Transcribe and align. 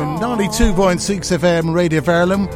92.6 0.00 0.96
FM 1.38 1.74
Radio 1.74 2.00
Verulam. 2.00 2.48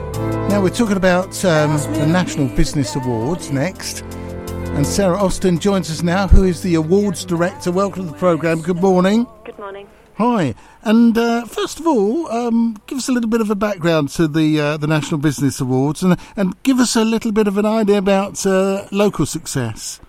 Now 0.49 0.63
we're 0.63 0.71
talking 0.71 0.97
about 0.97 1.45
um, 1.45 1.77
the 1.93 2.07
National 2.07 2.49
Business 2.49 2.97
Awards 2.97 3.51
next. 3.51 4.01
And 4.01 4.87
Sarah 4.87 5.19
Austin 5.19 5.59
joins 5.59 5.91
us 5.91 6.03
now, 6.03 6.27
who 6.27 6.45
is 6.45 6.63
the 6.63 6.75
awards 6.75 7.23
director. 7.25 7.71
Welcome 7.71 8.07
to 8.07 8.13
the 8.13 8.17
programme. 8.17 8.63
Good 8.63 8.81
morning. 8.81 9.27
Good 9.45 9.59
morning. 9.59 9.87
Hi. 10.15 10.55
And 10.83 11.19
uh, 11.19 11.45
first 11.45 11.81
of 11.81 11.87
all, 11.87 12.31
um, 12.33 12.81
give 12.87 12.97
us 12.97 13.11
a 13.11 13.13
little 13.13 13.29
bit 13.29 13.43
of 13.43 13.51
a 13.51 13.55
background 13.55 14.09
to 14.11 14.27
the 14.27 14.59
uh, 14.59 14.77
the 14.79 14.87
National 14.87 15.19
Business 15.19 15.61
Awards 15.61 16.03
and, 16.03 16.17
and 16.37 16.61
give 16.63 16.79
us 16.79 16.97
a 16.97 17.05
little 17.05 17.31
bit 17.31 17.47
of 17.47 17.59
an 17.59 17.67
idea 17.67 17.99
about 17.99 18.47
uh, 18.47 18.87
local 18.91 19.27
success. 19.27 20.01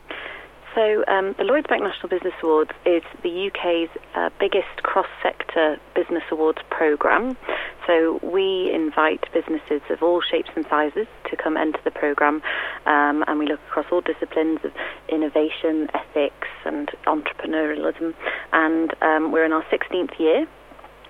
So, 0.75 1.05
um, 1.07 1.35
the 1.37 1.45
Lloyds 1.45 1.67
Bank 1.67 1.83
National 1.83 2.09
Business 2.09 2.33
Awards 2.43 2.71
is 2.85 3.01
the 3.23 3.47
UK's 3.47 3.87
uh, 4.13 4.29
biggest 4.41 4.83
cross 4.83 5.07
sector 5.23 5.77
business 5.95 6.23
awards 6.29 6.59
programme. 6.69 7.37
So, 7.87 8.19
we 8.21 8.73
invite 8.73 9.23
businesses 9.33 9.81
of 9.89 10.03
all 10.03 10.21
shapes 10.21 10.49
and 10.53 10.65
sizes 10.69 11.07
to 11.29 11.37
come 11.37 11.55
enter 11.55 11.79
the 11.85 11.91
programme, 11.91 12.43
um, 12.85 13.23
and 13.25 13.39
we 13.39 13.47
look 13.47 13.61
across 13.69 13.85
all 13.89 14.01
disciplines 14.01 14.59
of 14.65 14.73
innovation, 15.07 15.87
ethics, 15.93 16.49
and 16.65 16.91
entrepreneurialism. 17.07 18.13
And 18.51 18.93
um, 19.01 19.31
we're 19.31 19.45
in 19.45 19.53
our 19.53 19.63
16th 19.71 20.19
year, 20.19 20.45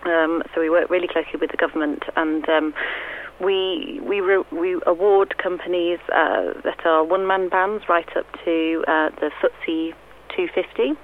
um, 0.05 0.43
so 0.53 0.61
we 0.61 0.69
work 0.69 0.91
really 0.91 1.07
closely 1.07 1.39
with 1.41 1.49
the 1.49 1.57
government 1.57 2.03
and 2.15 2.47
um, 2.49 2.73
we 3.39 3.99
we 4.03 4.21
re- 4.21 4.45
we 4.51 4.79
award 4.85 5.37
companies 5.37 5.99
uh, 6.13 6.53
that 6.63 6.85
are 6.85 7.03
one 7.03 7.27
man 7.27 7.49
bands 7.49 7.83
right 7.89 8.07
up 8.15 8.25
to 8.45 8.83
uh, 8.87 9.09
the 9.19 9.31
FTSE 9.41 9.93
250, 10.35 10.99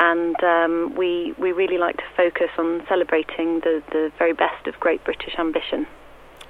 and 0.00 0.36
um, 0.42 0.94
we 0.96 1.34
we 1.38 1.52
really 1.52 1.78
like 1.78 1.96
to 1.96 2.04
focus 2.16 2.50
on 2.58 2.82
celebrating 2.88 3.60
the 3.60 3.82
the 3.90 4.12
very 4.18 4.32
best 4.32 4.66
of 4.66 4.78
Great 4.80 5.02
British 5.04 5.34
ambition. 5.38 5.86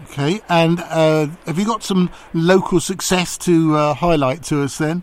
Okay, 0.05 0.41
and 0.49 0.81
uh, 0.81 1.27
have 1.47 1.59
you 1.59 1.65
got 1.65 1.83
some 1.83 2.11
local 2.33 2.81
success 2.81 3.39
to 3.39 3.77
uh, 3.77 3.95
highlight 3.95 4.43
to 4.45 4.63
us 4.63 4.79
then? 4.79 5.03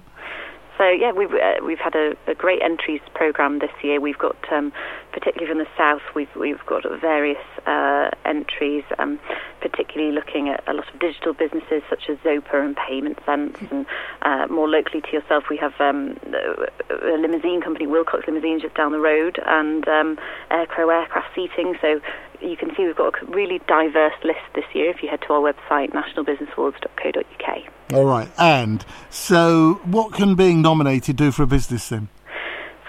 So 0.79 0.87
yeah, 0.87 1.11
we've 1.11 1.33
uh, 1.33 1.55
we've 1.61 1.77
had 1.77 1.93
a, 1.93 2.15
a, 2.25 2.33
great 2.33 2.61
entries 2.61 3.01
program 3.13 3.59
this 3.59 3.71
year. 3.83 3.99
We've 3.99 4.17
got 4.17 4.37
um, 4.49 4.71
particularly 5.11 5.51
from 5.51 5.57
the 5.57 5.67
south, 5.77 6.01
we've 6.15 6.33
we've 6.39 6.65
got 6.65 6.83
various 7.01 7.43
uh, 7.67 8.11
entries, 8.23 8.85
um, 8.97 9.19
particularly 9.59 10.13
looking 10.13 10.47
at 10.47 10.63
a 10.67 10.73
lot 10.73 10.87
of 10.87 10.97
digital 11.01 11.33
businesses 11.33 11.83
such 11.89 12.09
as 12.09 12.17
Zopa 12.19 12.63
and 12.63 12.77
Payment 12.77 13.19
Sense, 13.25 13.57
and 13.71 13.85
uh, 14.21 14.47
more 14.49 14.69
locally 14.69 15.01
to 15.01 15.11
yourself, 15.11 15.49
we 15.49 15.57
have 15.57 15.73
um, 15.81 16.17
a 16.89 17.17
limousine 17.17 17.59
company, 17.59 17.85
Wilcox 17.85 18.25
Limousines, 18.25 18.61
just 18.61 18.75
down 18.75 18.93
the 18.93 18.99
road, 18.99 19.37
and 19.45 19.85
um, 19.89 20.17
Acro 20.49 20.89
Aircraft 20.89 21.35
Seating. 21.35 21.75
So 21.81 21.99
you 22.39 22.55
can 22.55 22.73
see 22.77 22.85
we've 22.85 22.95
got 22.95 23.21
a 23.21 23.25
really 23.25 23.59
diverse 23.67 24.15
list 24.23 24.47
this 24.55 24.63
year 24.73 24.91
if 24.91 25.03
you 25.03 25.09
head 25.09 25.19
to 25.27 25.33
our 25.33 25.41
website, 25.41 25.91
nationalbusinessawards.co.uk. 25.91 27.78
All 27.91 28.05
right, 28.05 28.29
and 28.37 28.85
so 29.09 29.81
what 29.83 30.13
can 30.13 30.35
being 30.35 30.61
nominated 30.61 31.15
do 31.15 31.31
for 31.31 31.41
a 31.43 31.47
business 31.47 31.89
then? 31.89 32.09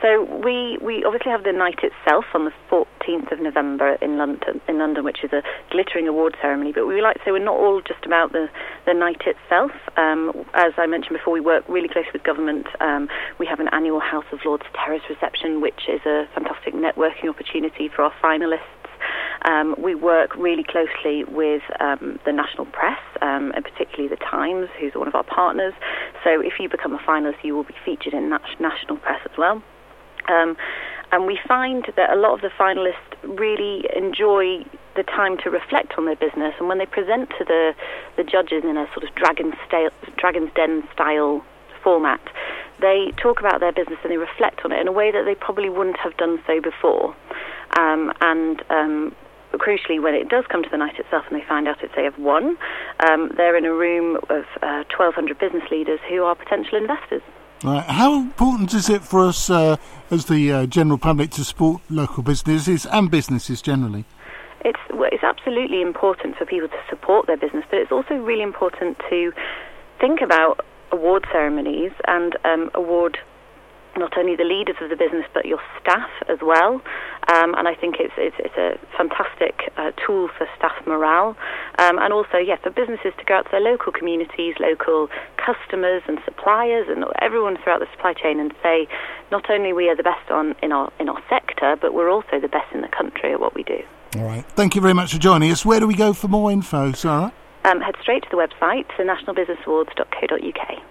So 0.03 0.25
we, 0.45 0.79
we 0.81 1.05
obviously 1.05 1.31
have 1.31 1.45
the 1.45 1.53
night 1.53 1.81
itself 1.83 2.25
on 2.33 2.47
the 2.47 2.53
14th 2.71 3.33
of 3.33 3.41
November 3.41 3.97
in 4.01 4.17
London, 4.17 4.61
in 4.67 4.79
London, 4.79 5.05
which 5.05 5.23
is 5.23 5.33
a 5.33 5.43
glittering 5.71 6.09
award 6.09 6.37
ceremony. 6.41 6.73
But 6.73 6.87
we 6.87 7.03
like 7.03 7.17
to 7.17 7.23
say 7.25 7.33
we're 7.33 7.45
not 7.45 7.57
all 7.57 7.83
just 7.83 8.05
about 8.07 8.33
the, 8.33 8.49
the 8.87 8.95
night 8.95 9.21
itself. 9.27 9.73
Um, 9.97 10.33
as 10.55 10.73
I 10.79 10.87
mentioned 10.87 11.17
before, 11.19 11.35
we 11.35 11.41
work 11.41 11.65
really 11.69 11.89
closely 11.89 12.13
with 12.13 12.23
government. 12.23 12.67
Um, 12.81 13.09
we 13.39 13.47
have 13.47 13.61
an 13.61 13.69
annual 13.73 14.01
House 14.01 14.25
of 14.33 14.41
Lords 14.45 14.65
terrace 14.75 15.03
reception, 15.09 15.61
which 15.61 15.89
is 15.89 16.01
a 16.07 16.27
fantastic 16.35 16.73
networking 16.73 17.29
opportunity 17.29 17.89
for 17.89 18.03
our 18.03 18.13
finalists. 18.23 18.80
Um, 19.45 19.75
we 19.79 19.95
work 19.95 20.37
really 20.37 20.65
closely 20.65 21.25
with 21.25 21.63
um, 21.81 22.19
the 22.27 22.33
national 22.33 22.67
press, 22.67 23.01
um, 23.23 23.53
and 23.55 23.65
particularly 23.65 24.09
the 24.09 24.17
Times, 24.17 24.69
who's 24.79 24.93
one 24.95 25.09
of 25.09 25.15
our 25.15 25.25
partners. 25.25 25.73
So 26.25 26.41
if 26.41 26.55
you 26.61 26.69
become 26.69 26.93
a 26.95 26.99
finalist, 26.99 27.43
you 27.43 27.55
will 27.55 27.65
be 27.65 27.75
featured 27.85 28.13
in 28.13 28.29
national 28.29 28.99
press 28.99 29.21
as 29.25 29.37
well. 29.39 29.63
Um, 30.29 30.57
and 31.13 31.27
we 31.27 31.39
find 31.49 31.87
that 31.97 32.11
a 32.11 32.17
lot 32.17 32.35
of 32.35 32.41
the 32.41 32.51
finalists 32.59 33.17
really 33.25 33.89
enjoy 33.97 34.65
the 34.95 35.03
time 35.03 35.37
to 35.39 35.51
reflect 35.51 35.95
on 35.99 36.05
their 36.05 36.17
business, 36.17 36.55
and 36.59 36.69
when 36.69 36.79
they 36.79 36.87
present 36.87 37.31
to 37.39 37.45
the 37.45 37.73
the 38.17 38.25
judges 38.25 38.63
in 38.65 38.77
a 38.77 38.87
sort 38.93 39.05
of 39.05 39.15
dragon 39.15 39.53
dragon's 40.17 40.51
den 40.55 40.85
style 40.93 41.43
format, 41.83 42.21
they 42.81 43.13
talk 43.21 43.41
about 43.41 43.61
their 43.61 43.73
business 43.73 43.99
and 44.03 44.13
they 44.13 44.19
reflect 44.19 44.61
on 44.65 44.73
it 44.73 44.81
in 44.81 44.89
a 44.89 44.93
way 44.93 45.11
that 45.11 45.25
they 45.25 45.35
probably 45.35 45.69
wouldn't 45.69 45.99
have 45.99 46.17
done 46.17 46.39
so 46.47 46.61
before. 46.61 47.17
Um, 47.79 48.13
and 48.21 48.63
um, 48.71 49.15
crucially, 49.55 50.03
when 50.03 50.15
it 50.15 50.29
does 50.29 50.45
come 50.49 50.63
to 50.63 50.69
the 50.71 50.77
night 50.77 50.99
itself 50.99 51.25
and 51.31 51.41
they 51.41 51.45
find 51.47 51.69
out 51.69 51.83
it's 51.83 51.95
they 51.95 52.05
have 52.05 52.19
won, 52.19 52.57
um, 53.09 53.31
they're 53.37 53.57
in 53.57 53.65
a 53.65 53.73
room 53.73 54.17
of 54.29 54.45
uh, 54.63 54.85
1,200 54.97 55.39
business 55.39 55.65
leaders 55.71 56.01
who 56.09 56.23
are 56.23 56.35
potential 56.35 56.79
investors. 56.79 57.23
Right. 57.63 57.85
How 57.85 58.19
important 58.19 58.73
is 58.73 58.89
it 58.89 59.03
for 59.03 59.27
us 59.27 59.51
uh, 59.51 59.77
as 60.11 60.25
the 60.27 60.51
uh, 60.51 60.67
general 60.67 60.97
public 60.97 61.31
to 61.33 61.45
support 61.45 61.83
local 61.91 62.23
businesses 62.23 62.87
and 62.87 63.11
businesses 63.11 63.61
generally? 63.61 64.07
It's, 64.65 64.81
well, 64.93 65.11
it's 65.13 65.23
absolutely 65.23 65.83
important 65.83 66.37
for 66.37 66.47
people 66.47 66.69
to 66.69 66.81
support 66.89 67.27
their 67.27 67.37
business, 67.37 67.65
but 67.71 67.79
it's 67.79 67.93
also 67.93 68.15
really 68.15 68.43
important 68.43 68.99
to 69.11 69.33
think 70.01 70.21
about 70.23 70.65
award 70.91 71.27
ceremonies 71.31 71.93
and 72.09 72.37
um, 72.45 72.71
award 72.75 73.19
not 73.97 74.17
only 74.17 74.37
the 74.37 74.45
leaders 74.45 74.77
of 74.81 74.89
the 74.89 74.97
business 74.97 75.27
but 75.35 75.45
your 75.45 75.61
staff 75.81 76.11
as 76.29 76.39
well. 76.43 76.81
Um, 77.31 77.55
and 77.55 77.69
I 77.69 77.75
think 77.75 77.97
it's, 78.01 78.15
it's, 78.19 78.35
it's 78.41 78.57
a 78.57 78.75
fantastic 78.97 79.71
uh, 79.77 79.93
tool 80.05 80.29
for 80.37 80.49
staff 80.59 80.75
morale. 80.85 81.37
Um, 81.79 81.99
and 81.99 82.13
also, 82.13 82.39
yeah, 82.39 82.57
for 82.61 82.71
businesses 82.71 83.13
to 83.19 83.25
go 83.25 83.35
out 83.35 83.45
to 83.45 83.51
their 83.53 83.61
local 83.61 83.93
communities, 83.93 84.57
local 84.59 85.09
customers 85.37 86.03
and 86.09 86.19
suppliers, 86.25 86.89
and 86.91 87.05
everyone 87.23 87.57
throughout 87.63 87.79
the 87.79 87.87
supply 87.95 88.15
chain, 88.15 88.41
and 88.41 88.53
say, 88.63 88.89
not 89.31 89.49
only 89.49 89.73
we 89.73 89.89
are 89.89 89.97
the 89.97 90.03
best 90.03 90.29
on 90.31 90.57
in 90.63 90.73
our 90.73 90.93
in 90.99 91.09
our 91.09 91.23
sector, 91.29 91.77
but 91.81 91.95
we're 91.95 92.11
also 92.11 92.41
the 92.41 92.49
best 92.49 92.75
in 92.75 92.81
the 92.81 92.89
country 92.89 93.33
at 93.33 93.41
what 93.41 93.55
we 93.55 93.63
do. 93.63 93.79
All 94.17 94.25
right. 94.25 94.45
Thank 94.57 94.75
you 94.75 94.81
very 94.81 94.95
much 94.95 95.13
for 95.13 95.19
joining 95.19 95.53
us. 95.53 95.65
Where 95.65 95.79
do 95.79 95.87
we 95.87 95.95
go 95.95 96.13
for 96.13 96.27
more 96.27 96.51
info, 96.51 96.93
Sarah? 96.93 97.33
Um, 97.65 97.81
head 97.81 97.95
straight 98.03 98.25
to 98.25 98.29
the 98.31 98.37
website, 98.37 98.87
nationalbusinessawards.co.uk. 98.99 100.90